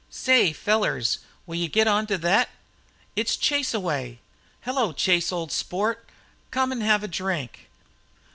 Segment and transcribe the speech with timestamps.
[0.09, 2.49] "Say, fellars, will you get onto thet!"
[3.15, 4.17] "It's Chaseaway!"
[4.61, 6.09] "Hello, Chase, old sport,
[6.49, 7.69] come an' have a drink."